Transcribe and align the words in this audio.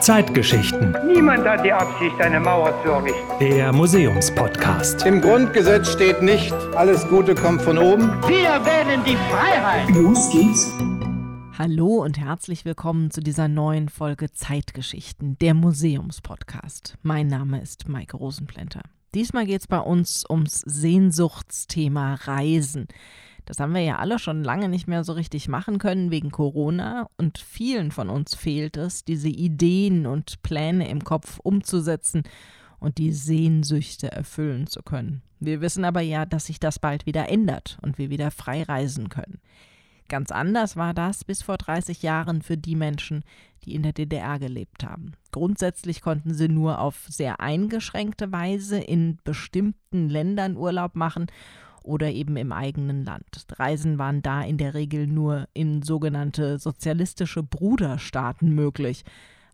Zeitgeschichten. 0.00 0.96
Niemand 1.06 1.46
hat 1.46 1.64
die 1.64 1.72
Absicht, 1.72 2.20
eine 2.20 2.40
Mauer 2.40 2.74
zu 2.82 2.90
errichten. 2.90 3.38
Der 3.38 3.72
Museumspodcast. 3.72 5.06
Im 5.06 5.20
Grundgesetz 5.20 5.92
steht 5.92 6.22
nicht, 6.22 6.52
alles 6.74 7.06
Gute 7.08 7.34
kommt 7.34 7.62
von 7.62 7.78
oben. 7.78 8.10
Wir 8.26 8.64
wählen 8.64 9.04
die 9.04 9.16
Freiheit. 9.30 9.88
Los 9.90 10.30
geht's. 10.32 10.72
Hallo 11.56 12.02
und 12.02 12.18
herzlich 12.18 12.64
willkommen 12.64 13.10
zu 13.10 13.20
dieser 13.20 13.46
neuen 13.46 13.88
Folge 13.90 14.32
Zeitgeschichten, 14.32 15.38
der 15.38 15.54
Museumspodcast. 15.54 16.96
Mein 17.02 17.26
Name 17.26 17.60
ist 17.60 17.88
Maike 17.88 18.16
Rosenplanter. 18.16 18.80
Diesmal 19.14 19.44
geht 19.44 19.60
es 19.60 19.66
bei 19.66 19.78
uns 19.78 20.24
ums 20.28 20.60
Sehnsuchtsthema 20.60 22.14
Reisen. 22.24 22.88
Das 23.50 23.58
haben 23.58 23.74
wir 23.74 23.80
ja 23.80 23.96
alle 23.96 24.20
schon 24.20 24.44
lange 24.44 24.68
nicht 24.68 24.86
mehr 24.86 25.02
so 25.02 25.12
richtig 25.12 25.48
machen 25.48 25.78
können 25.78 26.12
wegen 26.12 26.30
Corona 26.30 27.08
und 27.16 27.38
vielen 27.38 27.90
von 27.90 28.08
uns 28.08 28.36
fehlt 28.36 28.76
es, 28.76 29.04
diese 29.04 29.28
Ideen 29.28 30.06
und 30.06 30.40
Pläne 30.42 30.88
im 30.88 31.02
Kopf 31.02 31.40
umzusetzen 31.40 32.22
und 32.78 32.98
die 32.98 33.10
Sehnsüchte 33.10 34.12
erfüllen 34.12 34.68
zu 34.68 34.84
können. 34.84 35.22
Wir 35.40 35.60
wissen 35.60 35.84
aber 35.84 36.00
ja, 36.00 36.26
dass 36.26 36.46
sich 36.46 36.60
das 36.60 36.78
bald 36.78 37.06
wieder 37.06 37.28
ändert 37.28 37.76
und 37.82 37.98
wir 37.98 38.08
wieder 38.08 38.30
frei 38.30 38.62
reisen 38.62 39.08
können. 39.08 39.40
Ganz 40.08 40.30
anders 40.30 40.76
war 40.76 40.94
das 40.94 41.24
bis 41.24 41.42
vor 41.42 41.56
30 41.56 42.04
Jahren 42.04 42.42
für 42.42 42.56
die 42.56 42.76
Menschen, 42.76 43.24
die 43.64 43.74
in 43.74 43.82
der 43.82 43.92
DDR 43.92 44.38
gelebt 44.38 44.84
haben. 44.84 45.14
Grundsätzlich 45.32 46.02
konnten 46.02 46.34
sie 46.34 46.48
nur 46.48 46.78
auf 46.78 47.04
sehr 47.08 47.40
eingeschränkte 47.40 48.30
Weise 48.30 48.78
in 48.78 49.18
bestimmten 49.24 50.08
Ländern 50.08 50.56
Urlaub 50.56 50.94
machen 50.94 51.26
oder 51.82 52.10
eben 52.10 52.36
im 52.36 52.52
eigenen 52.52 53.04
Land. 53.04 53.46
Reisen 53.58 53.98
waren 53.98 54.22
da 54.22 54.42
in 54.42 54.58
der 54.58 54.74
Regel 54.74 55.06
nur 55.06 55.48
in 55.52 55.82
sogenannte 55.82 56.58
sozialistische 56.58 57.42
Bruderstaaten 57.42 58.54
möglich, 58.54 59.04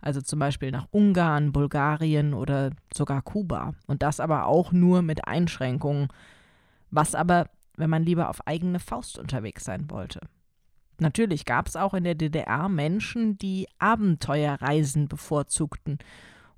also 0.01 0.21
zum 0.21 0.39
Beispiel 0.39 0.71
nach 0.71 0.87
Ungarn, 0.91 1.53
Bulgarien 1.53 2.35
oder 2.35 2.71
sogar 2.95 3.23
Kuba. 3.23 3.75
Und 3.87 4.03
das 4.03 4.21
aber 4.21 4.47
auch 4.47 4.73
nur 4.73 5.03
mit 5.03 5.27
Einschränkungen, 5.27 6.09
was 6.91 7.15
aber, 7.15 7.49
wenn 7.77 7.91
man 7.91 8.05
lieber 8.05 8.29
auf 8.29 8.47
eigene 8.47 8.79
Faust 8.79 9.19
unterwegs 9.19 9.65
sein 9.65 9.91
wollte. 9.91 10.21
Natürlich 10.99 11.45
gab 11.45 11.67
es 11.69 11.77
auch 11.77 11.93
in 11.93 12.05
der 12.05 12.15
DDR 12.15 12.69
Menschen, 12.69 13.37
die 13.39 13.67
Abenteuerreisen 13.79 15.09
bevorzugten, 15.09 15.99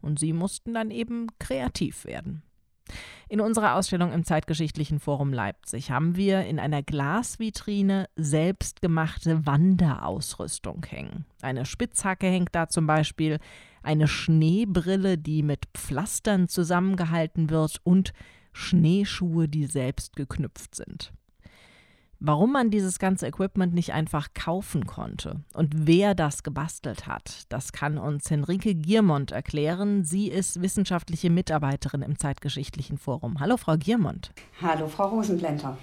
und 0.00 0.20
sie 0.20 0.33
mussten 0.33 0.74
dann 0.74 0.92
eben 0.92 1.27
kreativ 1.41 2.05
werden. 2.05 2.42
In 3.28 3.41
unserer 3.41 3.75
Ausstellung 3.75 4.12
im 4.12 4.25
Zeitgeschichtlichen 4.25 5.00
Forum 5.00 5.33
Leipzig 5.33 5.91
haben 5.91 6.17
wir 6.17 6.44
in 6.47 6.58
einer 6.58 6.83
Glasvitrine 6.83 8.08
selbstgemachte 8.17 9.47
Wanderausrüstung 9.47 10.84
hängen. 10.89 11.27
Eine 11.42 11.67
Spitzhacke 11.67 12.27
hängt 12.27 12.55
da 12.55 12.69
zum 12.69 12.86
Beispiel, 12.86 13.39
eine 13.83 14.08
Schneebrille, 14.08 15.19
die 15.19 15.42
mit 15.42 15.67
Pflastern 15.75 16.48
zusammengehalten 16.48 17.50
wird 17.50 17.80
und 17.84 18.12
Schneeschuhe, 18.53 19.48
die 19.48 19.67
selbst 19.67 20.17
geknüpft 20.17 20.75
sind. 20.75 21.12
Warum 22.20 22.50
man 22.50 22.72
dieses 22.72 22.98
ganze 22.98 23.28
Equipment 23.28 23.74
nicht 23.74 23.92
einfach 23.92 24.34
kaufen 24.34 24.86
konnte 24.86 25.44
und 25.55 25.86
wer 25.86 26.16
das 26.16 26.42
gebastelt 26.42 27.06
hat, 27.06 27.44
das 27.48 27.70
kann 27.70 27.97
uns 27.97 28.28
Henrike 28.28 28.74
Giermont 28.74 29.30
erklären. 29.30 30.02
Sie 30.02 30.27
ist 30.27 30.61
wissenschaftliche 30.61 31.30
Mitarbeiterin 31.30 32.02
im 32.02 32.19
Zeitgeschichtlichen 32.19 32.98
Forum. 32.98 33.39
Hallo, 33.39 33.56
Frau 33.56 33.77
Giermont. 33.77 34.33
Hallo, 34.61 34.89
Frau 34.89 35.11
Rosenblender. 35.11 35.78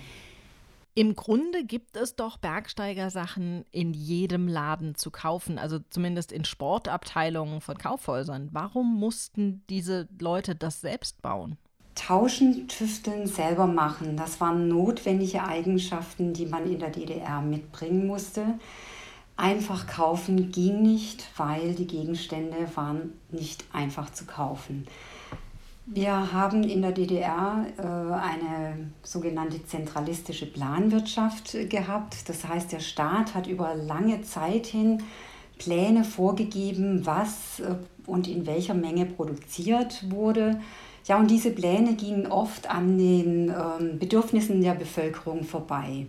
Im 0.93 1.15
Grunde 1.15 1.63
gibt 1.63 1.95
es 1.95 2.17
doch 2.17 2.35
Bergsteigersachen 2.35 3.63
in 3.71 3.93
jedem 3.93 4.49
Laden 4.49 4.95
zu 4.95 5.11
kaufen, 5.11 5.57
also 5.57 5.79
zumindest 5.89 6.33
in 6.33 6.43
Sportabteilungen 6.43 7.61
von 7.61 7.77
Kaufhäusern. 7.77 8.49
Warum 8.51 8.99
mussten 8.99 9.63
diese 9.69 10.09
Leute 10.19 10.53
das 10.53 10.81
selbst 10.81 11.21
bauen? 11.21 11.57
Tauschen, 11.95 12.67
tüfteln, 12.67 13.25
selber 13.25 13.67
machen, 13.67 14.17
das 14.17 14.41
waren 14.41 14.67
notwendige 14.67 15.43
Eigenschaften, 15.43 16.33
die 16.33 16.45
man 16.45 16.69
in 16.69 16.79
der 16.79 16.89
DDR 16.89 17.41
mitbringen 17.41 18.05
musste. 18.05 18.59
Einfach 19.37 19.87
kaufen 19.87 20.51
ging 20.51 20.81
nicht, 20.81 21.25
weil 21.37 21.73
die 21.73 21.87
Gegenstände 21.87 22.55
waren 22.75 23.13
nicht 23.31 23.65
einfach 23.73 24.11
zu 24.11 24.25
kaufen. 24.25 24.87
Wir 25.87 26.33
haben 26.33 26.63
in 26.63 26.81
der 26.81 26.93
DDR 26.93 27.65
äh, 27.77 27.81
eine 27.81 28.91
sogenannte 29.03 29.63
zentralistische 29.65 30.47
Planwirtschaft 30.47 31.69
gehabt. 31.69 32.27
Das 32.27 32.47
heißt, 32.47 32.71
der 32.71 32.79
Staat 32.79 33.35
hat 33.35 33.45
über 33.45 33.75
lange 33.75 34.23
Zeit 34.23 34.65
hin 34.65 35.03
Pläne 35.57 36.03
vorgegeben, 36.03 37.05
was 37.05 37.59
äh, 37.59 37.75
und 38.05 38.27
in 38.27 38.45
welcher 38.45 38.73
Menge 38.73 39.05
produziert 39.05 40.09
wurde 40.09 40.59
ja, 41.07 41.19
und 41.19 41.29
diese 41.29 41.51
Pläne 41.51 41.93
gingen 41.93 42.27
oft 42.27 42.69
an 42.69 42.97
den 42.97 43.49
ähm, 43.49 43.99
Bedürfnissen 43.99 44.61
der 44.61 44.73
Bevölkerung 44.73 45.43
vorbei. 45.43 46.07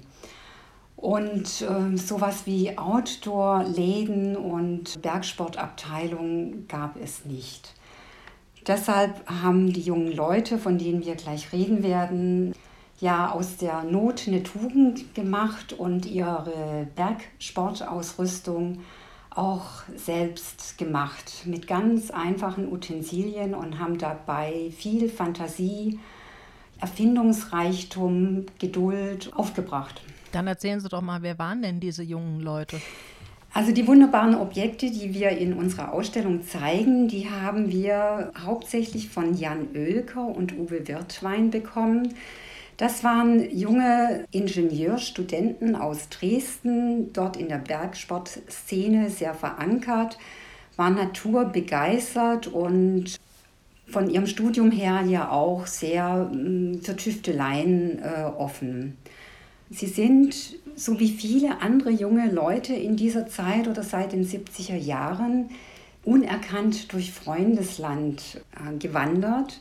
Und 0.97 1.61
äh, 1.61 1.97
sowas 1.99 2.47
wie 2.47 2.79
Outdoor-Läden 2.79 4.37
und 4.37 5.01
Bergsportabteilungen 5.03 6.67
gab 6.67 6.97
es 6.97 7.27
nicht. 7.27 7.75
Deshalb 8.67 9.29
haben 9.29 9.71
die 9.73 9.83
jungen 9.83 10.13
Leute, 10.13 10.57
von 10.57 10.79
denen 10.79 11.05
wir 11.05 11.15
gleich 11.15 11.53
reden 11.53 11.83
werden, 11.83 12.55
ja 12.99 13.31
aus 13.31 13.59
der 13.59 13.83
Not 13.83 14.25
eine 14.27 14.43
Tugend 14.43 15.15
gemacht 15.15 15.75
und 15.75 16.07
ihre 16.07 16.89
Bergsportausrüstung 16.97 18.79
auch 19.37 19.83
selbst 19.95 20.79
gemacht 20.79 21.43
mit 21.45 21.67
ganz 21.67 22.11
einfachen 22.11 22.73
Utensilien 22.73 23.55
und 23.55 23.79
haben 23.79 23.99
dabei 23.99 24.73
viel 24.77 25.09
Fantasie, 25.09 25.99
Erfindungsreichtum, 26.81 28.47
Geduld 28.59 29.33
aufgebracht. 29.35 30.03
Dann 30.33 30.47
erzählen 30.47 30.81
Sie 30.81 30.89
doch 30.89 31.03
mal, 31.03 31.23
wer 31.23 31.39
waren 31.39 31.63
denn 31.63 31.81
diese 31.81 32.03
jungen 32.03 32.41
Leute? 32.41 32.81
Also 33.53 33.73
die 33.73 33.87
wunderbaren 33.87 34.35
Objekte, 34.35 34.91
die 34.91 35.15
wir 35.15 35.31
in 35.31 35.55
unserer 35.55 35.95
Ausstellung 35.95 36.43
zeigen, 36.43 37.09
die 37.09 37.31
haben 37.31 37.71
wir 37.71 38.33
hauptsächlich 38.45 39.09
von 39.09 39.35
Jan 39.35 39.69
Oelker 39.75 40.27
und 40.27 40.53
Uwe 40.59 40.87
Wirtwein 40.87 41.51
bekommen. 41.51 42.15
Das 42.77 43.03
waren 43.03 43.51
junge 43.57 44.27
Ingenieurstudenten 44.33 45.77
aus 45.77 46.11
Dresden, 46.11 47.11
dort 47.13 47.37
in 47.37 47.49
der 47.49 47.59
Bergsportszene 47.59 49.09
sehr 49.09 49.33
verankert, 49.33 50.19
waren 50.77 50.95
naturbegeistert 50.95 52.49
und 52.49 53.19
von 53.87 54.11
ihrem 54.11 54.27
Studium 54.27 54.71
her 54.71 55.03
ja 55.09 55.31
auch 55.31 55.67
sehr 55.67 56.31
für 56.83 56.97
Tüfteleien 56.97 58.03
äh, 58.03 58.25
offen. 58.37 58.99
Sie 59.71 59.87
sind, 59.87 60.57
so 60.75 61.01
wie 61.01 61.09
viele 61.09 61.63
andere 61.63 61.91
junge 61.91 62.31
Leute 62.31 62.75
in 62.75 62.97
dieser 62.97 63.27
Zeit 63.27 63.69
oder 63.69 63.83
seit 63.83 64.13
den 64.13 64.27
70er 64.27 64.77
Jahren, 64.77 65.49
unerkannt 66.05 66.93
durch 66.93 67.13
Freundesland 67.13 68.41
äh, 68.55 68.77
gewandert 68.77 69.61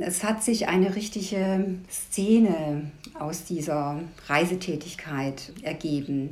es 0.00 0.24
hat 0.24 0.42
sich 0.42 0.68
eine 0.68 0.96
richtige 0.96 1.76
Szene 1.88 2.90
aus 3.18 3.44
dieser 3.44 4.00
Reisetätigkeit 4.28 5.52
ergeben. 5.62 6.30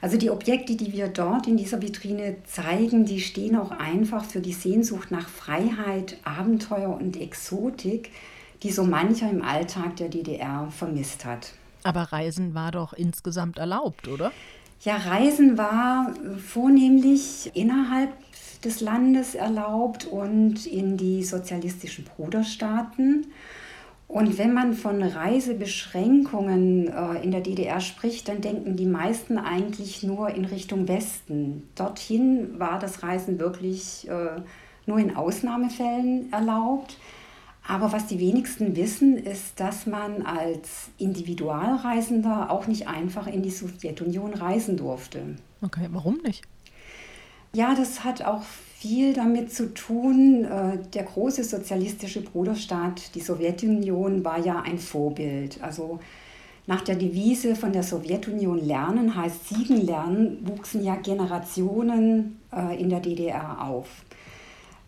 Also 0.00 0.18
die 0.18 0.30
Objekte, 0.30 0.76
die 0.76 0.92
wir 0.92 1.08
dort 1.08 1.46
in 1.46 1.56
dieser 1.56 1.80
Vitrine 1.80 2.36
zeigen, 2.44 3.06
die 3.06 3.20
stehen 3.20 3.56
auch 3.56 3.70
einfach 3.70 4.24
für 4.24 4.40
die 4.40 4.52
Sehnsucht 4.52 5.10
nach 5.10 5.28
Freiheit, 5.28 6.18
Abenteuer 6.24 6.90
und 6.90 7.18
Exotik, 7.18 8.10
die 8.62 8.70
so 8.70 8.84
mancher 8.84 9.30
im 9.30 9.42
Alltag 9.42 9.96
der 9.96 10.10
DDR 10.10 10.68
vermisst 10.70 11.24
hat. 11.24 11.52
Aber 11.84 12.02
Reisen 12.02 12.54
war 12.54 12.70
doch 12.70 12.92
insgesamt 12.92 13.58
erlaubt, 13.58 14.08
oder? 14.08 14.32
Ja, 14.80 14.96
Reisen 14.96 15.56
war 15.56 16.12
vornehmlich 16.46 17.50
innerhalb 17.54 18.10
des 18.64 18.80
Landes 18.80 19.34
erlaubt 19.34 20.06
und 20.06 20.66
in 20.66 20.96
die 20.96 21.22
sozialistischen 21.22 22.04
Bruderstaaten. 22.04 23.26
Und 24.06 24.38
wenn 24.38 24.52
man 24.52 24.74
von 24.74 25.02
Reisebeschränkungen 25.02 26.88
äh, 26.88 27.22
in 27.22 27.30
der 27.30 27.40
DDR 27.40 27.80
spricht, 27.80 28.28
dann 28.28 28.40
denken 28.40 28.76
die 28.76 28.86
meisten 28.86 29.38
eigentlich 29.38 30.02
nur 30.02 30.30
in 30.30 30.44
Richtung 30.44 30.86
Westen. 30.88 31.68
Dorthin 31.74 32.58
war 32.58 32.78
das 32.78 33.02
Reisen 33.02 33.38
wirklich 33.38 34.08
äh, 34.08 34.40
nur 34.86 34.98
in 34.98 35.16
Ausnahmefällen 35.16 36.32
erlaubt. 36.32 36.98
Aber 37.66 37.92
was 37.92 38.06
die 38.06 38.20
wenigsten 38.20 38.76
wissen, 38.76 39.16
ist, 39.16 39.58
dass 39.58 39.86
man 39.86 40.22
als 40.22 40.90
Individualreisender 40.98 42.50
auch 42.50 42.66
nicht 42.66 42.86
einfach 42.86 43.26
in 43.26 43.42
die 43.42 43.50
Sowjetunion 43.50 44.34
reisen 44.34 44.76
durfte. 44.76 45.36
Okay, 45.62 45.88
warum 45.90 46.18
nicht? 46.18 46.44
Ja, 47.54 47.74
das 47.74 48.04
hat 48.04 48.22
auch 48.24 48.42
viel 48.78 49.14
damit 49.14 49.52
zu 49.52 49.72
tun. 49.72 50.44
Äh, 50.44 50.78
der 50.92 51.04
große 51.04 51.44
sozialistische 51.44 52.20
Bruderstaat, 52.20 53.14
die 53.14 53.20
Sowjetunion, 53.20 54.24
war 54.24 54.38
ja 54.38 54.60
ein 54.60 54.78
Vorbild. 54.78 55.62
Also 55.62 56.00
Nach 56.66 56.80
der 56.80 56.96
Devise 56.96 57.56
von 57.56 57.72
der 57.72 57.82
Sowjetunion 57.82 58.58
lernen 58.58 59.14
heißt 59.14 59.48
Siegen 59.48 59.84
lernen, 59.84 60.38
wuchsen 60.46 60.82
ja 60.82 60.96
Generationen 60.96 62.40
äh, 62.56 62.80
in 62.80 62.88
der 62.88 63.00
DDR 63.00 63.60
auf. 63.68 63.86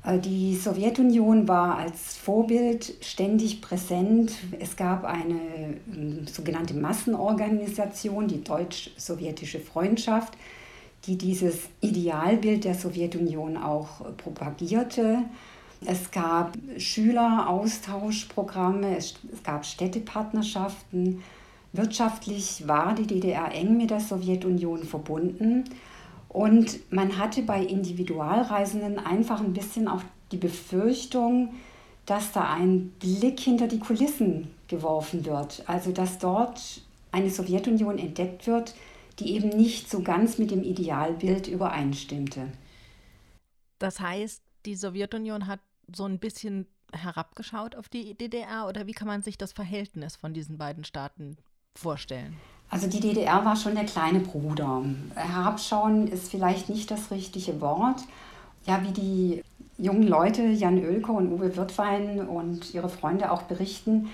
Äh, 0.03 0.19
die 0.19 0.57
Sowjetunion 0.57 1.47
war 1.49 1.77
als 1.77 2.17
Vorbild 2.17 2.95
ständig 3.03 3.61
präsent. 3.61 4.33
Es 4.59 4.77
gab 4.77 5.05
eine 5.05 5.39
ähm, 5.95 6.27
sogenannte 6.27 6.73
Massenorganisation, 6.73 8.27
die 8.27 8.43
Deutsch-Sowjetische 8.43 9.61
Freundschaft, 9.61 10.33
die 11.07 11.17
dieses 11.17 11.69
Idealbild 11.81 12.65
der 12.65 12.75
Sowjetunion 12.75 13.57
auch 13.57 14.01
propagierte. 14.17 15.21
Es 15.85 16.11
gab 16.11 16.57
Schüleraustauschprogramme, 16.79 18.97
es 18.97 19.15
gab 19.45 19.65
Städtepartnerschaften. 19.65 21.23
Wirtschaftlich 21.73 22.67
war 22.67 22.95
die 22.95 23.07
DDR 23.07 23.55
eng 23.55 23.77
mit 23.77 23.91
der 23.91 24.01
Sowjetunion 24.01 24.83
verbunden. 24.85 25.65
Und 26.29 26.93
man 26.93 27.19
hatte 27.19 27.43
bei 27.43 27.63
Individualreisenden 27.63 28.99
einfach 28.99 29.41
ein 29.41 29.53
bisschen 29.53 29.87
auch 29.89 30.03
die 30.33 30.39
Befürchtung, 30.39 31.55
dass 32.05 32.33
da 32.33 32.53
ein 32.53 32.93
Blick 33.01 33.39
hinter 33.41 33.69
die 33.69 33.79
Kulissen 33.79 34.51
geworfen 34.69 35.25
wird. 35.25 35.63
Also 35.67 35.93
dass 35.93 36.19
dort 36.19 36.83
eine 37.13 37.31
Sowjetunion 37.31 37.99
entdeckt 37.99 38.47
wird, 38.47 38.75
die 39.19 39.35
eben 39.35 39.49
nicht 39.49 39.91
so 39.91 40.03
ganz 40.03 40.39
mit 40.39 40.51
dem 40.51 40.63
Idealbild 40.63 41.49
übereinstimmte. 41.49 42.49
Das 43.79 44.01
heißt, 44.01 44.43
die 44.65 44.75
Sowjetunion 44.75 45.47
hat 45.47 45.61
so 45.95 46.05
ein 46.05 46.19
bisschen 46.19 46.67
herabgeschaut 46.93 47.75
auf 47.77 47.89
die 47.89 48.15
DDR 48.15 48.67
oder 48.69 48.87
wie 48.87 48.93
kann 48.93 49.09
man 49.09 49.23
sich 49.23 49.39
das 49.39 49.53
Verhältnis 49.53 50.17
von 50.17 50.35
diesen 50.35 50.59
beiden 50.59 50.85
Staaten 50.85 51.37
vorstellen? 51.75 52.37
Also 52.69 52.89
die 52.89 53.01
DDR 53.01 53.45
war 53.45 53.57
schon 53.57 53.75
der 53.75 53.85
kleine 53.85 54.21
Bruder. 54.21 54.85
Herabschauen 55.15 56.09
ist 56.09 56.31
vielleicht 56.31 56.69
nicht 56.69 56.91
das 56.91 57.11
richtige 57.11 57.61
Wort. 57.61 58.01
Ja, 58.67 58.83
wie 58.83 58.93
die 58.93 59.45
jungen 59.79 60.03
Leute, 60.03 60.43
Jan 60.43 60.79
Oelke 60.79 61.13
und 61.13 61.31
Uwe 61.31 61.57
Wirtwein 61.57 62.27
und 62.27 62.75
ihre 62.75 62.89
Freunde 62.89 63.31
auch 63.31 63.43
berichten, 63.43 64.09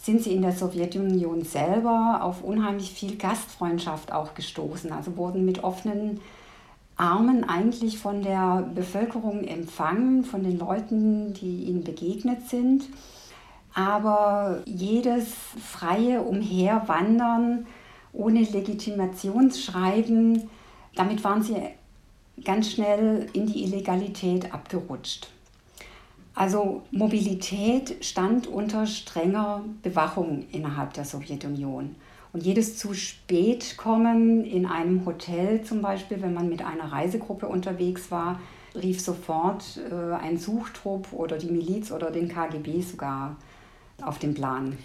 sind 0.00 0.22
sie 0.22 0.32
in 0.32 0.42
der 0.42 0.52
Sowjetunion 0.52 1.42
selber 1.42 2.20
auf 2.22 2.42
unheimlich 2.42 2.92
viel 2.92 3.16
Gastfreundschaft 3.16 4.12
auch 4.12 4.34
gestoßen. 4.34 4.92
Also 4.92 5.16
wurden 5.16 5.44
mit 5.44 5.64
offenen 5.64 6.20
Armen 6.96 7.42
eigentlich 7.44 7.98
von 7.98 8.22
der 8.22 8.70
Bevölkerung 8.74 9.42
empfangen, 9.44 10.24
von 10.24 10.44
den 10.44 10.58
Leuten, 10.58 11.34
die 11.34 11.64
ihnen 11.64 11.82
begegnet 11.82 12.48
sind. 12.48 12.84
Aber 13.74 14.62
jedes 14.64 15.34
freie 15.60 16.22
Umherwandern 16.22 17.66
ohne 18.12 18.42
Legitimationsschreiben, 18.42 20.48
damit 20.94 21.24
waren 21.24 21.42
sie 21.42 21.56
ganz 22.44 22.70
schnell 22.70 23.26
in 23.32 23.46
die 23.46 23.64
Illegalität 23.64 24.54
abgerutscht. 24.54 25.28
Also 26.38 26.82
Mobilität 26.92 27.96
stand 28.04 28.46
unter 28.46 28.86
strenger 28.86 29.64
Bewachung 29.82 30.46
innerhalb 30.52 30.92
der 30.92 31.04
Sowjetunion. 31.04 31.96
Und 32.32 32.44
jedes 32.44 32.78
zu 32.78 32.94
spät 32.94 33.76
kommen 33.76 34.44
in 34.44 34.64
einem 34.64 35.04
Hotel 35.04 35.64
zum 35.64 35.82
Beispiel, 35.82 36.22
wenn 36.22 36.34
man 36.34 36.48
mit 36.48 36.64
einer 36.64 36.92
Reisegruppe 36.92 37.48
unterwegs 37.48 38.12
war, 38.12 38.38
rief 38.76 39.00
sofort 39.00 39.80
äh, 39.90 40.14
ein 40.14 40.38
Suchtrupp 40.38 41.12
oder 41.12 41.38
die 41.38 41.50
Miliz 41.50 41.90
oder 41.90 42.12
den 42.12 42.28
KGB 42.28 42.82
sogar 42.82 43.34
auf 44.00 44.20
den 44.20 44.34
Plan. 44.34 44.78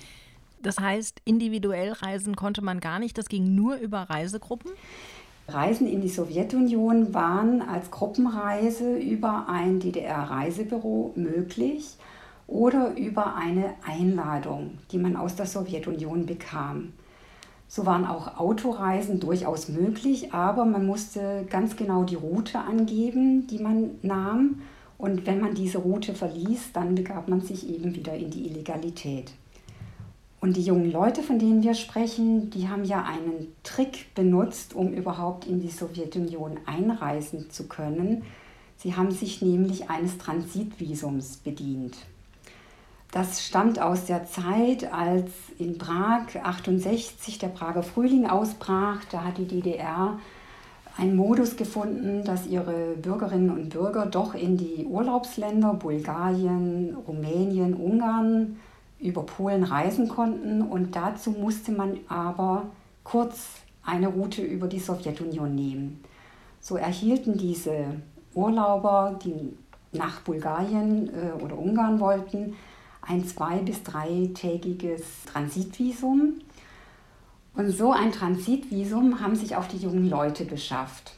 Das 0.64 0.80
heißt, 0.80 1.22
individuell 1.24 1.92
reisen 1.92 2.36
konnte 2.36 2.64
man 2.64 2.80
gar 2.80 2.98
nicht, 2.98 3.16
das 3.16 3.30
ging 3.30 3.54
nur 3.54 3.76
über 3.76 4.00
Reisegruppen? 4.10 4.72
Reisen 5.48 5.88
in 5.88 6.02
die 6.02 6.10
Sowjetunion 6.10 7.14
waren 7.14 7.62
als 7.62 7.92
Gruppenreise 7.92 8.98
über 8.98 9.48
ein 9.50 9.80
DDR-Reisebüro 9.80 11.12
möglich 11.16 11.98
oder 12.48 12.96
über 12.96 13.36
eine 13.36 13.74
Einladung, 13.86 14.78
die 14.92 14.98
man 14.98 15.18
aus 15.18 15.36
der 15.36 15.46
Sowjetunion 15.46 16.26
bekam. 16.26 16.94
So 17.68 17.86
waren 17.86 18.06
auch 18.06 18.40
Autoreisen 18.40 19.20
durchaus 19.20 19.68
möglich, 19.68 20.34
aber 20.34 20.64
man 20.64 20.86
musste 20.86 21.46
ganz 21.50 21.76
genau 21.76 22.04
die 22.04 22.16
Route 22.16 22.60
angeben, 22.60 23.48
die 23.48 23.60
man 23.60 23.92
nahm. 24.02 24.62
Und 24.98 25.26
wenn 25.26 25.42
man 25.42 25.56
diese 25.56 25.80
Route 25.80 26.14
verließ, 26.14 26.72
dann 26.72 26.96
begab 26.96 27.28
man 27.28 27.42
sich 27.42 27.68
eben 27.68 27.96
wieder 27.96 28.14
in 28.14 28.30
die 28.30 28.46
Illegalität. 28.46 29.32
Und 30.44 30.58
die 30.58 30.62
jungen 30.62 30.92
Leute, 30.92 31.24
von 31.24 31.40
denen 31.40 31.64
wir 31.64 31.74
sprechen, 31.74 32.50
die 32.50 32.68
haben 32.68 32.84
ja 32.84 33.02
einen 33.02 33.56
Trick 33.64 34.14
benutzt, 34.14 34.76
um 34.76 34.92
überhaupt 34.92 35.48
in 35.48 35.62
die 35.62 35.70
Sowjetunion 35.70 36.60
einreisen 36.66 37.50
zu 37.50 37.70
können. 37.70 38.24
Sie 38.76 38.94
haben 38.94 39.12
sich 39.12 39.42
nämlich 39.42 39.90
eines 39.90 40.18
Transitvisums 40.18 41.38
bedient. 41.38 41.96
Das 43.14 43.46
stammt 43.46 43.80
aus 43.80 44.04
der 44.04 44.26
Zeit, 44.26 44.92
als 44.92 45.32
in 45.60 45.78
Prag 45.78 46.36
68 46.36 47.38
der 47.38 47.48
Prager 47.48 47.82
Frühling 47.82 48.28
ausbrach. 48.28 49.00
Da 49.12 49.24
hat 49.24 49.38
die 49.38 49.48
DDR 49.48 50.20
einen 50.98 51.16
Modus 51.16 51.56
gefunden, 51.56 52.26
dass 52.26 52.48
ihre 52.48 52.98
Bürgerinnen 53.02 53.50
und 53.50 53.70
Bürger 53.70 54.08
doch 54.08 54.36
in 54.36 54.58
die 54.58 54.84
Urlaubsländer 54.84 55.74
Bulgarien, 55.76 56.98
Rumänien, 57.08 57.76
Ungarn, 57.76 58.58
über 59.04 59.24
Polen 59.24 59.64
reisen 59.64 60.08
konnten 60.08 60.62
und 60.62 60.96
dazu 60.96 61.32
musste 61.32 61.72
man 61.72 62.00
aber 62.08 62.68
kurz 63.04 63.50
eine 63.86 64.08
Route 64.08 64.42
über 64.42 64.68
die 64.68 64.80
Sowjetunion 64.80 65.54
nehmen. 65.54 66.04
So 66.62 66.78
erhielten 66.78 67.38
diese 67.38 67.88
Urlauber, 68.34 69.20
die 69.24 69.54
nach 69.92 70.22
Bulgarien 70.22 71.10
äh, 71.10 71.44
oder 71.44 71.58
Ungarn 71.58 72.00
wollten, 72.00 72.56
ein 73.02 73.26
zwei- 73.26 73.60
bis 73.60 73.84
dreitägiges 73.84 75.02
Transitvisum. 75.26 76.36
Und 77.56 77.70
so 77.72 77.92
ein 77.92 78.12
Transitvisum 78.12 79.20
haben 79.20 79.36
sich 79.36 79.56
auch 79.56 79.66
die 79.66 79.78
jungen 79.78 80.10
Leute 80.10 80.46
beschafft, 80.46 81.14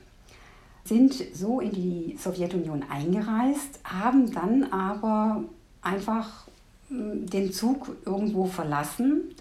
sind 0.84 1.14
so 1.34 1.60
in 1.62 1.72
die 1.72 2.18
Sowjetunion 2.20 2.84
eingereist, 2.90 3.80
haben 3.86 4.32
dann 4.32 4.72
aber 4.72 5.44
einfach 5.82 6.48
den 6.90 7.52
Zug 7.52 7.96
irgendwo 8.06 8.46
verlassen 8.46 9.36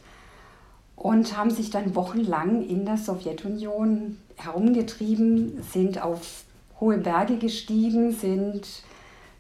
und 0.97 1.37
haben 1.37 1.51
sich 1.51 1.71
dann 1.71 1.95
wochenlang 1.95 2.67
in 2.67 2.85
der 2.85 2.97
Sowjetunion 2.97 4.19
herumgetrieben, 4.37 5.63
sind 5.63 6.03
auf 6.03 6.45
hohe 6.81 6.99
Berge 6.99 7.37
gestiegen, 7.37 8.13
sind 8.13 8.67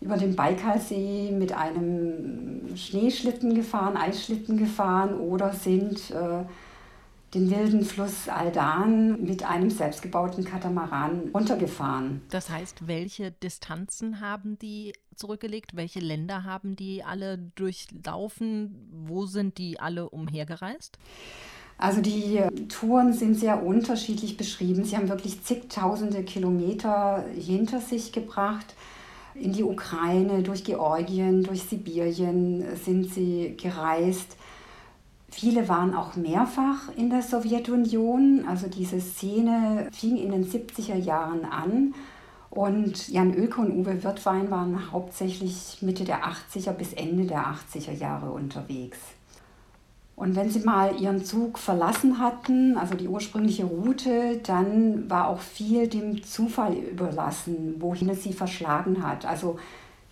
über 0.00 0.16
den 0.16 0.37
Baikalsee 0.37 1.30
mit 1.32 1.52
einem 1.52 2.76
Schneeschlitten 2.76 3.54
gefahren, 3.54 3.96
Eisschlitten 3.96 4.58
gefahren 4.58 5.14
oder 5.14 5.52
sind 5.52 6.11
äh, 6.11 6.44
den 7.34 7.50
wilden 7.50 7.84
Fluss 7.84 8.28
Aldan 8.28 9.22
mit 9.22 9.42
einem 9.42 9.70
selbstgebauten 9.70 10.44
Katamaran 10.44 11.30
runtergefahren. 11.34 12.22
Das 12.30 12.48
heißt, 12.48 12.86
welche 12.86 13.32
Distanzen 13.32 14.20
haben 14.20 14.58
die 14.58 14.92
zurückgelegt? 15.16 15.76
Welche 15.76 16.00
Länder 16.00 16.44
haben 16.44 16.76
die 16.76 17.02
alle 17.02 17.38
durchlaufen? 17.38 18.88
Wo 19.06 19.26
sind 19.26 19.58
die 19.58 19.80
alle 19.80 20.08
umhergereist? 20.08 20.98
Also 21.76 22.00
die 22.00 22.40
Touren 22.68 23.12
sind 23.12 23.34
sehr 23.34 23.64
unterschiedlich 23.64 24.36
beschrieben. 24.36 24.84
Sie 24.84 24.96
haben 24.96 25.08
wirklich 25.08 25.42
zigtausende 25.42 26.22
Kilometer 26.22 27.24
hinter 27.34 27.80
sich 27.80 28.12
gebracht. 28.12 28.74
In 29.34 29.52
die 29.52 29.64
Ukraine, 29.64 30.44
durch 30.44 30.62
Georgien, 30.62 31.42
durch 31.42 31.64
Sibirien 31.64 32.76
sind 32.76 33.12
sie 33.12 33.56
gereist. 33.60 34.36
Viele 35.36 35.68
waren 35.68 35.94
auch 35.94 36.14
mehrfach 36.14 36.90
in 36.96 37.10
der 37.10 37.20
Sowjetunion. 37.20 38.44
Also 38.48 38.68
diese 38.68 39.00
Szene 39.00 39.88
fing 39.92 40.16
in 40.16 40.30
den 40.30 40.48
70er 40.48 40.94
Jahren 40.94 41.44
an. 41.44 41.92
Und 42.50 43.08
Jan 43.08 43.34
Oelke 43.34 43.60
und 43.60 43.76
Uwe 43.76 44.04
Wirtwein 44.04 44.48
waren 44.52 44.92
hauptsächlich 44.92 45.78
Mitte 45.80 46.04
der 46.04 46.20
80er 46.22 46.70
bis 46.70 46.92
Ende 46.92 47.24
der 47.24 47.46
80er 47.46 47.90
Jahre 47.90 48.30
unterwegs. 48.30 48.98
Und 50.14 50.36
wenn 50.36 50.50
sie 50.50 50.60
mal 50.60 51.00
ihren 51.00 51.24
Zug 51.24 51.58
verlassen 51.58 52.20
hatten, 52.20 52.78
also 52.78 52.94
die 52.94 53.08
ursprüngliche 53.08 53.64
Route, 53.64 54.38
dann 54.44 55.10
war 55.10 55.26
auch 55.26 55.40
viel 55.40 55.88
dem 55.88 56.22
Zufall 56.22 56.74
überlassen, 56.74 57.74
wohin 57.80 58.08
es 58.08 58.22
sie 58.22 58.32
verschlagen 58.32 59.04
hat. 59.04 59.26
Also 59.26 59.58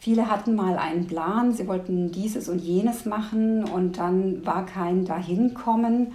Viele 0.03 0.29
hatten 0.29 0.57
mal 0.57 0.79
einen 0.79 1.07
Plan, 1.07 1.53
sie 1.53 1.69
wollten 1.69 2.11
dieses 2.11 2.49
und 2.49 2.59
jenes 2.59 3.05
machen 3.05 3.63
und 3.63 3.99
dann 3.99 4.45
war 4.45 4.67
kein 4.67 5.05
Dahinkommen. 5.05 6.15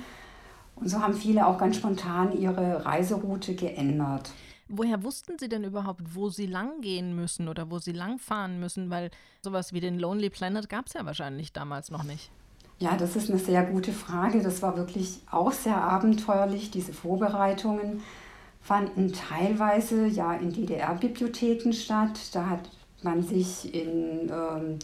Und 0.76 0.90
so 0.90 1.02
haben 1.02 1.14
viele 1.14 1.48
auch 1.48 1.58
ganz 1.58 1.78
spontan 1.78 2.38
ihre 2.38 2.84
Reiseroute 2.84 3.56
geändert. 3.56 4.32
Woher 4.68 5.06
wussten 5.06 5.40
Sie 5.40 5.48
denn 5.48 5.64
überhaupt, 5.64 6.02
wo 6.14 6.28
Sie 6.28 6.48
lang 6.48 6.82
gehen 6.82 7.16
müssen 7.16 7.48
oder 7.48 7.72
wo 7.72 7.80
Sie 7.80 7.94
lang 7.94 8.20
fahren 8.20 8.60
müssen? 8.60 8.90
Weil 8.90 9.10
sowas 9.42 9.72
wie 9.72 9.80
den 9.80 10.00
Lonely 10.00 10.32
Planet 10.32 10.68
gab 10.68 10.88
es 10.88 10.94
ja 10.96 11.06
wahrscheinlich 11.06 11.54
damals 11.54 11.90
noch 11.90 12.04
nicht. 12.04 12.30
Ja, 12.80 12.98
das 12.98 13.16
ist 13.16 13.30
eine 13.30 13.40
sehr 13.40 13.64
gute 13.64 13.94
Frage. 13.94 14.44
Das 14.44 14.62
war 14.62 14.76
wirklich 14.76 15.22
auch 15.32 15.54
sehr 15.54 15.82
abenteuerlich. 15.82 16.72
Diese 16.72 16.92
Vorbereitungen 16.92 18.04
fanden 18.60 19.14
teilweise 19.14 20.08
ja 20.08 20.34
in 20.34 20.52
DDR-Bibliotheken 20.52 21.72
statt. 21.72 22.20
Da 22.34 22.50
hat 22.50 22.70
man 23.04 23.24
sich 23.24 23.74
in 23.74 24.30
ähm, 24.30 24.80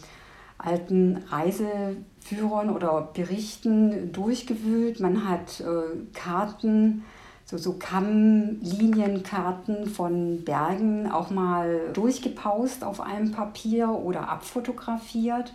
alten 0.58 1.18
Reiseführern 1.28 2.70
oder 2.70 3.10
Berichten 3.12 4.12
durchgewühlt. 4.12 5.00
Man 5.00 5.28
hat 5.28 5.60
äh, 5.60 5.96
Karten, 6.12 7.02
so, 7.44 7.58
so 7.58 7.74
Kammlinienkarten 7.74 9.86
von 9.86 10.44
Bergen 10.44 11.10
auch 11.10 11.30
mal 11.30 11.90
durchgepaust 11.92 12.84
auf 12.84 13.00
einem 13.00 13.32
Papier 13.32 13.88
oder 13.90 14.28
abfotografiert. 14.28 15.52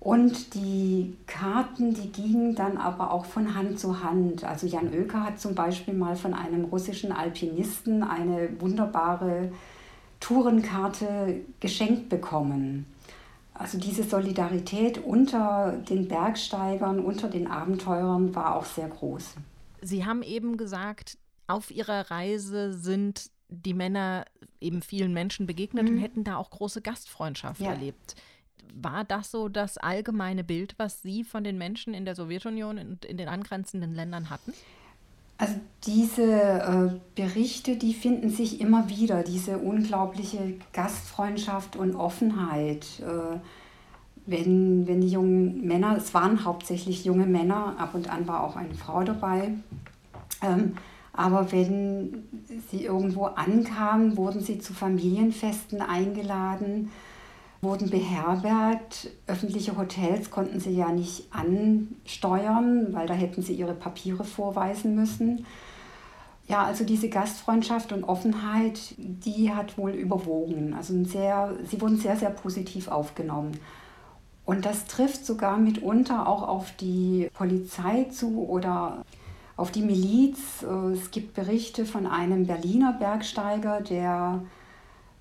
Und 0.00 0.54
die 0.54 1.16
Karten, 1.26 1.92
die 1.92 2.10
gingen 2.10 2.54
dann 2.54 2.78
aber 2.78 3.12
auch 3.12 3.26
von 3.26 3.54
Hand 3.54 3.78
zu 3.78 4.02
Hand. 4.02 4.44
Also 4.44 4.66
Jan 4.66 4.94
Oeker 4.94 5.24
hat 5.24 5.38
zum 5.38 5.54
Beispiel 5.54 5.92
mal 5.92 6.16
von 6.16 6.32
einem 6.32 6.64
russischen 6.64 7.12
Alpinisten 7.12 8.02
eine 8.02 8.48
wunderbare 8.60 9.52
Tourenkarte 10.20 11.40
geschenkt 11.58 12.08
bekommen. 12.08 12.86
Also 13.54 13.78
diese 13.78 14.04
Solidarität 14.04 14.98
unter 14.98 15.72
den 15.88 16.08
Bergsteigern, 16.08 17.00
unter 17.00 17.28
den 17.28 17.46
Abenteurern 17.46 18.34
war 18.34 18.56
auch 18.56 18.64
sehr 18.64 18.88
groß. 18.88 19.34
Sie 19.82 20.04
haben 20.04 20.22
eben 20.22 20.56
gesagt, 20.56 21.18
auf 21.46 21.70
Ihrer 21.70 22.10
Reise 22.10 22.72
sind 22.72 23.30
die 23.48 23.74
Männer 23.74 24.24
eben 24.60 24.80
vielen 24.80 25.12
Menschen 25.12 25.46
begegnet 25.46 25.88
mhm. 25.88 25.96
und 25.96 25.98
hätten 25.98 26.24
da 26.24 26.36
auch 26.36 26.50
große 26.50 26.80
Gastfreundschaft 26.80 27.60
ja. 27.60 27.72
erlebt 27.72 28.14
war 28.74 29.04
das 29.04 29.30
so 29.30 29.48
das 29.48 29.78
allgemeine 29.78 30.44
Bild, 30.44 30.74
was 30.78 31.02
Sie 31.02 31.24
von 31.24 31.44
den 31.44 31.58
Menschen 31.58 31.94
in 31.94 32.04
der 32.04 32.14
Sowjetunion 32.14 32.78
und 32.78 33.04
in 33.04 33.16
den 33.16 33.28
angrenzenden 33.28 33.94
Ländern 33.94 34.30
hatten? 34.30 34.52
Also 35.40 35.54
diese 35.86 36.32
äh, 36.32 36.90
Berichte, 37.14 37.76
die 37.76 37.94
finden 37.94 38.28
sich 38.28 38.60
immer 38.60 38.90
wieder, 38.90 39.22
diese 39.22 39.56
unglaubliche 39.56 40.58
Gastfreundschaft 40.74 41.76
und 41.76 41.96
Offenheit. 41.96 42.84
Äh, 43.00 43.38
wenn, 44.26 44.86
wenn 44.86 45.00
die 45.00 45.08
jungen 45.08 45.66
Männer, 45.66 45.96
es 45.96 46.12
waren 46.12 46.44
hauptsächlich 46.44 47.06
junge 47.06 47.24
Männer, 47.24 47.74
ab 47.78 47.94
und 47.94 48.12
an 48.12 48.28
war 48.28 48.44
auch 48.44 48.54
eine 48.54 48.74
Frau 48.74 49.02
dabei, 49.02 49.52
ähm, 50.42 50.74
aber 51.14 51.50
wenn 51.52 52.24
sie 52.70 52.84
irgendwo 52.84 53.24
ankamen, 53.24 54.18
wurden 54.18 54.42
sie 54.42 54.58
zu 54.58 54.74
Familienfesten 54.74 55.80
eingeladen 55.80 56.90
wurden 57.62 57.90
beherbergt. 57.90 59.10
Öffentliche 59.26 59.76
Hotels 59.76 60.30
konnten 60.30 60.60
sie 60.60 60.70
ja 60.70 60.90
nicht 60.90 61.28
ansteuern, 61.30 62.92
weil 62.92 63.06
da 63.06 63.14
hätten 63.14 63.42
sie 63.42 63.52
ihre 63.52 63.74
Papiere 63.74 64.24
vorweisen 64.24 64.94
müssen. 64.94 65.46
Ja, 66.48 66.64
also 66.64 66.84
diese 66.84 67.08
Gastfreundschaft 67.08 67.92
und 67.92 68.02
Offenheit, 68.02 68.94
die 68.96 69.52
hat 69.52 69.78
wohl 69.78 69.92
überwogen. 69.92 70.74
Also 70.74 71.04
sehr, 71.04 71.54
sie 71.64 71.80
wurden 71.80 71.96
sehr, 71.96 72.16
sehr 72.16 72.30
positiv 72.30 72.88
aufgenommen. 72.88 73.52
Und 74.44 74.66
das 74.66 74.86
trifft 74.86 75.24
sogar 75.24 75.58
mitunter 75.58 76.26
auch 76.26 76.42
auf 76.42 76.72
die 76.72 77.30
Polizei 77.34 78.04
zu 78.10 78.48
oder 78.48 79.04
auf 79.56 79.70
die 79.70 79.82
Miliz. 79.82 80.64
Es 80.92 81.12
gibt 81.12 81.34
Berichte 81.34 81.84
von 81.84 82.06
einem 82.06 82.46
Berliner 82.46 82.94
Bergsteiger, 82.94 83.80
der 83.80 84.42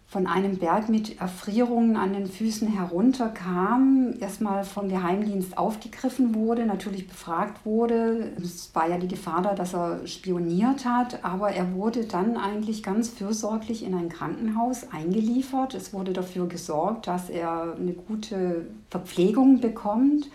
von 0.09 0.25
einem 0.25 0.57
Berg 0.57 0.89
mit 0.89 1.21
Erfrierungen 1.21 1.95
an 1.95 2.13
den 2.13 2.25
Füßen 2.25 2.67
herunterkam, 2.67 4.15
erstmal 4.19 4.63
vom 4.63 4.89
Geheimdienst 4.89 5.55
aufgegriffen 5.55 6.33
wurde, 6.33 6.65
natürlich 6.65 7.07
befragt 7.07 7.63
wurde. 7.63 8.31
Es 8.41 8.73
war 8.73 8.89
ja 8.89 8.97
die 8.97 9.07
Gefahr 9.07 9.43
da, 9.43 9.53
dass 9.53 9.75
er 9.75 10.07
spioniert 10.07 10.83
hat, 10.83 11.23
aber 11.23 11.51
er 11.51 11.75
wurde 11.75 12.05
dann 12.05 12.37
eigentlich 12.37 12.81
ganz 12.81 13.09
fürsorglich 13.09 13.85
in 13.85 13.93
ein 13.93 14.09
Krankenhaus 14.09 14.91
eingeliefert. 14.91 15.75
Es 15.75 15.93
wurde 15.93 16.11
dafür 16.11 16.47
gesorgt, 16.47 17.05
dass 17.05 17.29
er 17.29 17.75
eine 17.79 17.93
gute 17.93 18.65
Verpflegung 18.89 19.61
bekommt. 19.61 20.27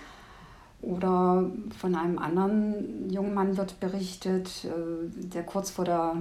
Oder 0.82 1.50
von 1.76 1.96
einem 1.96 2.18
anderen 2.18 3.10
jungen 3.10 3.34
Mann 3.34 3.56
wird 3.56 3.80
berichtet, 3.80 4.66
äh, 4.66 5.30
der 5.32 5.42
kurz 5.42 5.70
vor 5.70 5.84
der 5.84 6.14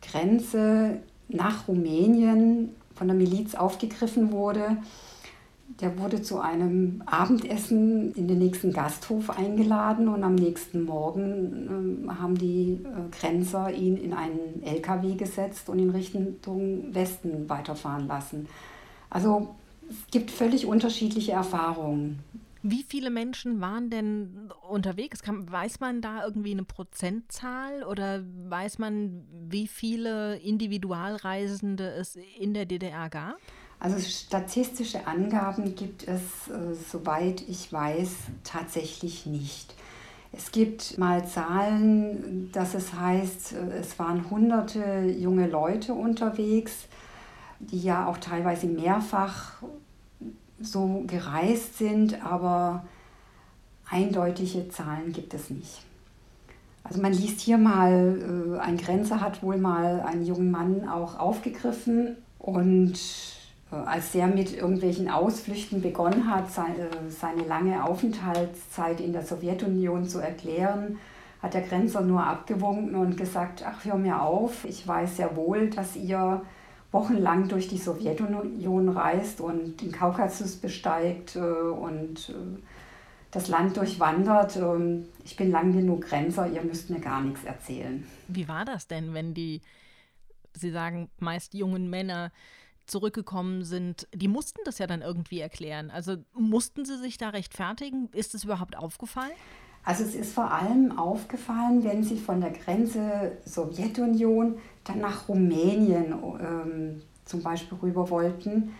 Grenze 0.00 1.02
nach 1.28 1.68
Rumänien 1.68 2.70
von 2.96 3.06
der 3.06 3.16
Miliz 3.16 3.54
aufgegriffen 3.54 4.32
wurde. 4.32 4.78
Der 5.80 5.98
wurde 5.98 6.22
zu 6.22 6.40
einem 6.40 7.02
Abendessen 7.06 8.12
in 8.14 8.28
den 8.28 8.38
nächsten 8.38 8.72
Gasthof 8.72 9.30
eingeladen 9.30 10.08
und 10.08 10.24
am 10.24 10.34
nächsten 10.34 10.84
Morgen 10.84 12.06
äh, 12.08 12.14
haben 12.14 12.36
die 12.36 12.80
äh, 12.84 13.10
Grenzer 13.10 13.72
ihn 13.72 13.96
in 13.96 14.12
einen 14.12 14.62
LKW 14.62 15.14
gesetzt 15.14 15.68
und 15.68 15.78
in 15.78 15.90
Richtung 15.90 16.36
Westen 16.92 17.48
weiterfahren 17.48 18.06
lassen. 18.06 18.48
Also 19.10 19.54
es 19.88 19.96
gibt 20.10 20.30
völlig 20.30 20.66
unterschiedliche 20.66 21.32
Erfahrungen. 21.32 22.20
Wie 22.68 22.82
viele 22.82 23.10
Menschen 23.10 23.60
waren 23.60 23.90
denn 23.90 24.50
unterwegs? 24.68 25.22
Kann, 25.22 25.48
weiß 25.48 25.78
man 25.78 26.00
da 26.00 26.24
irgendwie 26.24 26.50
eine 26.50 26.64
Prozentzahl 26.64 27.84
oder 27.84 28.24
weiß 28.48 28.80
man, 28.80 29.24
wie 29.48 29.68
viele 29.68 30.36
Individualreisende 30.38 31.88
es 31.90 32.18
in 32.40 32.54
der 32.54 32.66
DDR 32.66 33.08
gab? 33.08 33.36
Also 33.78 34.00
statistische 34.00 35.06
Angaben 35.06 35.76
gibt 35.76 36.08
es, 36.08 36.48
äh, 36.48 36.74
soweit 36.90 37.42
ich 37.48 37.72
weiß, 37.72 38.16
tatsächlich 38.42 39.26
nicht. 39.26 39.74
Es 40.32 40.50
gibt 40.50 40.98
mal 40.98 41.24
Zahlen, 41.24 42.50
dass 42.50 42.74
es 42.74 42.94
heißt, 42.94 43.52
äh, 43.52 43.78
es 43.78 43.96
waren 44.00 44.28
hunderte 44.28 45.02
junge 45.02 45.46
Leute 45.46 45.94
unterwegs, 45.94 46.88
die 47.60 47.80
ja 47.80 48.08
auch 48.08 48.18
teilweise 48.18 48.66
mehrfach 48.66 49.62
so 50.60 51.04
gereist 51.06 51.78
sind, 51.78 52.24
aber 52.24 52.84
eindeutige 53.88 54.68
Zahlen 54.68 55.12
gibt 55.12 55.34
es 55.34 55.50
nicht. 55.50 55.82
Also 56.84 57.00
man 57.00 57.12
liest 57.12 57.40
hier 57.40 57.58
mal, 57.58 58.56
äh, 58.56 58.60
ein 58.60 58.76
Grenzer 58.76 59.20
hat 59.20 59.42
wohl 59.42 59.56
mal 59.56 60.00
einen 60.00 60.24
jungen 60.24 60.50
Mann 60.50 60.88
auch 60.88 61.18
aufgegriffen 61.18 62.16
und 62.38 62.94
äh, 63.72 63.74
als 63.74 64.12
der 64.12 64.28
mit 64.28 64.54
irgendwelchen 64.54 65.10
Ausflüchten 65.10 65.82
begonnen 65.82 66.30
hat, 66.30 66.52
seine, 66.52 66.88
seine 67.08 67.42
lange 67.42 67.84
Aufenthaltszeit 67.84 69.00
in 69.00 69.12
der 69.12 69.22
Sowjetunion 69.22 70.08
zu 70.08 70.20
erklären, 70.20 70.98
hat 71.42 71.54
der 71.54 71.62
Grenzer 71.62 72.02
nur 72.02 72.24
abgewunken 72.24 72.94
und 72.94 73.16
gesagt, 73.16 73.64
ach 73.66 73.84
hör 73.84 73.96
mir 73.96 74.22
auf, 74.22 74.64
ich 74.64 74.86
weiß 74.86 75.16
sehr 75.16 75.34
wohl, 75.36 75.70
dass 75.70 75.96
ihr 75.96 76.42
wochenlang 76.92 77.48
durch 77.48 77.68
die 77.68 77.78
Sowjetunion 77.78 78.88
reist 78.88 79.40
und 79.40 79.80
den 79.80 79.92
Kaukasus 79.92 80.56
besteigt 80.56 81.36
äh, 81.36 81.40
und 81.40 82.30
äh, 82.30 82.60
das 83.30 83.48
Land 83.48 83.76
durchwandert. 83.76 84.56
Ähm, 84.56 85.06
ich 85.24 85.36
bin 85.36 85.50
lang 85.50 85.72
genug 85.72 86.02
Grenzer, 86.02 86.50
ihr 86.50 86.62
müsst 86.62 86.90
mir 86.90 87.00
gar 87.00 87.20
nichts 87.20 87.44
erzählen. 87.44 88.06
Wie 88.28 88.48
war 88.48 88.64
das 88.64 88.86
denn, 88.86 89.14
wenn 89.14 89.34
die, 89.34 89.60
Sie 90.54 90.70
sagen, 90.70 91.10
meist 91.18 91.54
jungen 91.54 91.90
Männer 91.90 92.32
zurückgekommen 92.86 93.64
sind, 93.64 94.06
die 94.14 94.28
mussten 94.28 94.60
das 94.64 94.78
ja 94.78 94.86
dann 94.86 95.02
irgendwie 95.02 95.40
erklären. 95.40 95.90
Also 95.90 96.16
mussten 96.34 96.84
sie 96.84 96.98
sich 96.98 97.18
da 97.18 97.30
rechtfertigen? 97.30 98.08
Ist 98.12 98.34
es 98.34 98.44
überhaupt 98.44 98.76
aufgefallen? 98.76 99.34
Also 99.86 100.02
es 100.02 100.16
ist 100.16 100.34
vor 100.34 100.50
allem 100.50 100.98
aufgefallen, 100.98 101.84
wenn 101.84 102.02
sie 102.02 102.16
von 102.16 102.40
der 102.40 102.50
Grenze 102.50 103.38
Sowjetunion 103.44 104.56
dann 104.82 104.98
nach 104.98 105.28
Rumänien 105.28 106.12
ähm, 106.40 107.02
zum 107.24 107.42
Beispiel 107.42 107.78
rüber 107.80 108.10
wollten. 108.10 108.72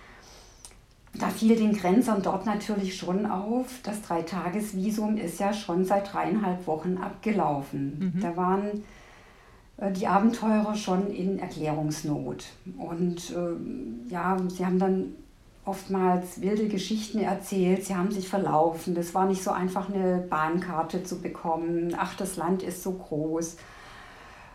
Da 1.15 1.29
fiel 1.29 1.55
den 1.55 1.75
Grenzern 1.75 2.23
dort 2.23 2.45
natürlich 2.45 2.97
schon 2.97 3.25
auf, 3.25 3.67
das 3.85 4.03
Dreitagesvisum 4.03 5.17
ist 5.17 5.39
ja 5.39 5.53
schon 5.53 5.85
seit 5.85 6.13
dreieinhalb 6.13 6.67
Wochen 6.67 6.99
abgelaufen. 6.99 8.13
Mhm. 8.17 8.21
Da 8.21 8.37
waren 8.37 8.83
äh, 9.77 9.93
die 9.93 10.09
Abenteurer 10.09 10.75
schon 10.75 11.07
in 11.13 11.39
Erklärungsnot. 11.39 12.47
Und 12.77 13.31
äh, 13.31 14.11
ja, 14.11 14.37
sie 14.49 14.67
haben 14.67 14.81
dann 14.81 15.15
oftmals 15.67 16.41
wilde 16.41 16.69
Geschichten 16.69 17.19
erzählt, 17.19 17.85
sie 17.85 17.97
haben 17.97 18.13
sich 18.13 18.29
verlaufen, 18.29 18.95
das 18.95 19.15
war 19.15 19.27
nicht 19.27 19.43
so 19.43 19.51
einfach 19.51 19.93
eine 19.93 20.19
Bahnkarte 20.19 21.03
zu 21.03 21.21
bekommen, 21.21 21.95
ach, 21.99 22.15
das 22.15 22.37
Land 22.37 22.63
ist 22.63 22.83
so 22.83 22.93
groß. 22.93 23.57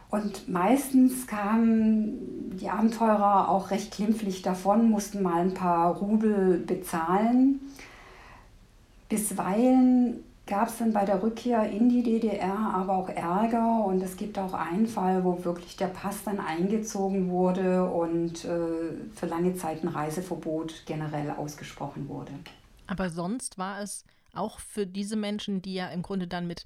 Und 0.09 0.49
meistens 0.49 1.27
kamen 1.27 2.57
die 2.57 2.69
Abenteurer 2.69 3.49
auch 3.49 3.71
recht 3.71 3.93
klimpflich 3.93 4.41
davon, 4.41 4.89
mussten 4.89 5.21
mal 5.21 5.41
ein 5.41 5.53
paar 5.53 5.95
Rubel 5.95 6.57
bezahlen. 6.57 7.59
Bisweilen 9.07 10.23
gab 10.47 10.67
es 10.67 10.77
dann 10.77 10.91
bei 10.91 11.05
der 11.05 11.21
Rückkehr 11.21 11.69
in 11.69 11.89
die 11.89 12.03
DDR 12.03 12.73
aber 12.73 12.93
auch 12.93 13.09
Ärger 13.09 13.85
und 13.85 14.01
es 14.01 14.17
gibt 14.17 14.37
auch 14.37 14.53
einen 14.53 14.87
Fall, 14.87 15.23
wo 15.23 15.43
wirklich 15.45 15.77
der 15.77 15.87
Pass 15.87 16.23
dann 16.23 16.39
eingezogen 16.39 17.29
wurde 17.29 17.85
und 17.89 18.43
äh, 18.45 18.93
für 19.13 19.27
lange 19.27 19.55
Zeit 19.55 19.83
ein 19.83 19.87
Reiseverbot 19.87 20.83
generell 20.85 21.31
ausgesprochen 21.31 22.09
wurde. 22.09 22.31
Aber 22.87 23.09
sonst 23.09 23.57
war 23.57 23.81
es 23.81 24.03
auch 24.33 24.59
für 24.59 24.85
diese 24.85 25.15
Menschen, 25.15 25.61
die 25.61 25.75
ja 25.75 25.89
im 25.89 26.01
Grunde 26.01 26.27
dann 26.27 26.47
mit, 26.47 26.65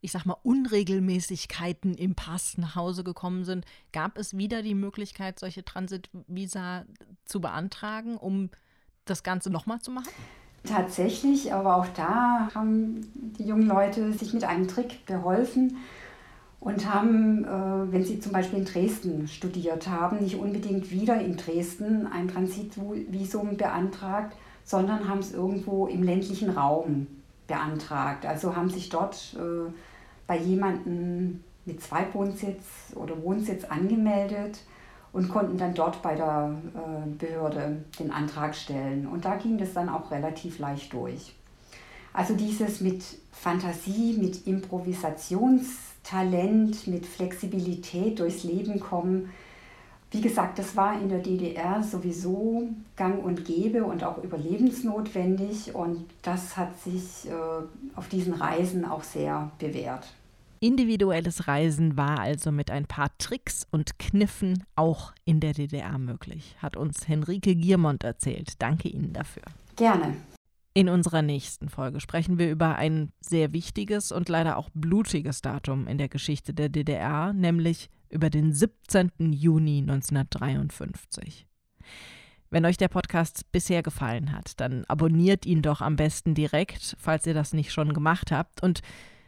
ich 0.00 0.12
sag 0.12 0.26
mal, 0.26 0.36
Unregelmäßigkeiten 0.42 1.94
im 1.94 2.14
Pass 2.14 2.58
nach 2.58 2.74
Hause 2.74 3.04
gekommen 3.04 3.44
sind, 3.44 3.64
gab 3.92 4.18
es 4.18 4.36
wieder 4.36 4.62
die 4.62 4.74
Möglichkeit, 4.74 5.38
solche 5.38 5.64
Transitvisa 5.64 6.84
zu 7.24 7.40
beantragen, 7.40 8.16
um 8.16 8.50
das 9.04 9.22
Ganze 9.22 9.50
nochmal 9.50 9.80
zu 9.80 9.90
machen? 9.90 10.12
Tatsächlich, 10.64 11.52
aber 11.52 11.76
auch 11.76 11.88
da 11.88 12.48
haben 12.54 13.10
die 13.14 13.44
jungen 13.44 13.66
Leute 13.66 14.12
sich 14.12 14.32
mit 14.32 14.44
einem 14.44 14.68
Trick 14.68 15.04
beholfen 15.06 15.78
und 16.60 16.92
haben, 16.92 17.44
äh, 17.44 17.92
wenn 17.92 18.04
sie 18.04 18.20
zum 18.20 18.30
Beispiel 18.30 18.60
in 18.60 18.64
Dresden 18.64 19.26
studiert 19.26 19.88
haben, 19.88 20.18
nicht 20.20 20.36
unbedingt 20.36 20.92
wieder 20.92 21.20
in 21.20 21.36
Dresden 21.36 22.06
ein 22.06 22.28
Transitvisum 22.28 23.56
beantragt, 23.56 24.36
sondern 24.64 25.08
haben 25.08 25.18
es 25.18 25.34
irgendwo 25.34 25.88
im 25.88 26.04
ländlichen 26.04 26.50
Raum 26.50 27.08
beantragt. 27.48 28.24
Also 28.24 28.54
haben 28.54 28.70
sich 28.70 28.88
dort 28.88 29.36
äh, 29.36 29.72
bei 30.28 30.38
jemandem 30.38 31.42
mit 31.64 31.82
Zweitwohnsitz 31.82 32.92
oder 32.94 33.20
Wohnsitz 33.20 33.64
angemeldet 33.64 34.60
und 35.12 35.28
konnten 35.28 35.58
dann 35.58 35.74
dort 35.74 36.02
bei 36.02 36.14
der 36.14 36.54
äh, 36.74 37.08
Behörde 37.18 37.84
den 37.98 38.10
Antrag 38.10 38.54
stellen. 38.54 39.06
Und 39.06 39.24
da 39.24 39.36
ging 39.36 39.58
das 39.58 39.74
dann 39.74 39.88
auch 39.88 40.10
relativ 40.10 40.58
leicht 40.58 40.92
durch. 40.92 41.34
Also 42.14 42.34
dieses 42.34 42.80
mit 42.80 43.02
Fantasie, 43.30 44.16
mit 44.18 44.46
Improvisationstalent, 44.46 46.86
mit 46.86 47.06
Flexibilität 47.06 48.20
durchs 48.20 48.44
Leben 48.44 48.80
kommen. 48.80 49.30
Wie 50.10 50.20
gesagt, 50.20 50.58
das 50.58 50.76
war 50.76 51.00
in 51.00 51.08
der 51.08 51.20
DDR 51.20 51.82
sowieso 51.82 52.68
gang 52.96 53.24
und 53.24 53.46
gäbe 53.46 53.84
und 53.84 54.04
auch 54.04 54.22
überlebensnotwendig 54.22 55.74
und 55.74 56.04
das 56.20 56.58
hat 56.58 56.78
sich 56.80 57.30
äh, 57.30 57.62
auf 57.96 58.08
diesen 58.08 58.34
Reisen 58.34 58.84
auch 58.84 59.04
sehr 59.04 59.50
bewährt. 59.58 60.12
Individuelles 60.62 61.48
Reisen 61.48 61.96
war 61.96 62.20
also 62.20 62.52
mit 62.52 62.70
ein 62.70 62.86
paar 62.86 63.10
Tricks 63.18 63.66
und 63.72 63.98
Kniffen 63.98 64.62
auch 64.76 65.12
in 65.24 65.40
der 65.40 65.54
DDR 65.54 65.98
möglich, 65.98 66.54
hat 66.58 66.76
uns 66.76 67.08
Henrike 67.08 67.56
Giermont 67.56 68.04
erzählt. 68.04 68.62
Danke 68.62 68.88
Ihnen 68.88 69.12
dafür. 69.12 69.42
Gerne. 69.74 70.16
In 70.72 70.88
unserer 70.88 71.20
nächsten 71.20 71.68
Folge 71.68 71.98
sprechen 71.98 72.38
wir 72.38 72.48
über 72.48 72.76
ein 72.76 73.10
sehr 73.20 73.52
wichtiges 73.52 74.12
und 74.12 74.28
leider 74.28 74.56
auch 74.56 74.70
blutiges 74.72 75.40
Datum 75.40 75.88
in 75.88 75.98
der 75.98 76.08
Geschichte 76.08 76.54
der 76.54 76.68
DDR, 76.68 77.32
nämlich 77.32 77.90
über 78.08 78.30
den 78.30 78.52
17. 78.52 79.10
Juni 79.32 79.78
1953. 79.78 81.48
Wenn 82.50 82.64
euch 82.66 82.76
der 82.76 82.88
Podcast 82.88 83.50
bisher 83.50 83.82
gefallen 83.82 84.30
hat, 84.30 84.60
dann 84.60 84.84
abonniert 84.84 85.44
ihn 85.44 85.62
doch 85.62 85.80
am 85.80 85.96
besten 85.96 86.36
direkt, 86.36 86.96
falls 87.00 87.26
ihr 87.26 87.34
das 87.34 87.52
nicht 87.52 87.72
schon 87.72 87.92
gemacht 87.94 88.30
habt, 88.30 88.62
und 88.62 88.80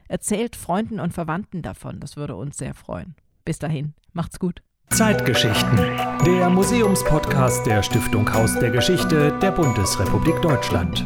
erzählt 0.08 0.56
Freunden 0.56 1.00
und 1.00 1.12
Verwandten 1.12 1.62
davon, 1.62 2.00
das 2.00 2.16
würde 2.16 2.36
uns 2.36 2.58
sehr 2.58 2.74
freuen. 2.74 3.14
Bis 3.44 3.58
dahin, 3.58 3.94
macht's 4.12 4.38
gut. 4.38 4.62
Zeitgeschichten, 4.90 5.76
der 6.24 6.50
Museumspodcast 6.50 7.66
der 7.66 7.82
Stiftung 7.82 8.32
Haus 8.32 8.58
der 8.58 8.70
Geschichte 8.70 9.36
der 9.40 9.50
Bundesrepublik 9.50 10.40
Deutschland. 10.42 11.04